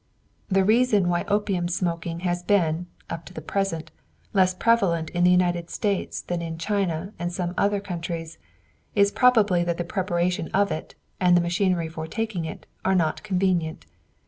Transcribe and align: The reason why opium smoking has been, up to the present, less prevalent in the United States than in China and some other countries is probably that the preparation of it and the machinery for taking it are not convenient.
The 0.49 0.63
reason 0.65 1.09
why 1.09 1.25
opium 1.27 1.67
smoking 1.67 2.21
has 2.21 2.41
been, 2.41 2.87
up 3.07 3.23
to 3.25 3.35
the 3.35 3.39
present, 3.41 3.91
less 4.33 4.55
prevalent 4.55 5.11
in 5.11 5.23
the 5.23 5.29
United 5.29 5.69
States 5.69 6.23
than 6.23 6.41
in 6.41 6.57
China 6.57 7.13
and 7.19 7.31
some 7.31 7.53
other 7.55 7.79
countries 7.79 8.39
is 8.95 9.11
probably 9.11 9.63
that 9.63 9.77
the 9.77 9.83
preparation 9.83 10.49
of 10.55 10.71
it 10.71 10.95
and 11.19 11.37
the 11.37 11.45
machinery 11.45 11.87
for 11.87 12.07
taking 12.07 12.45
it 12.45 12.65
are 12.83 12.95
not 12.95 13.21
convenient. 13.21 13.85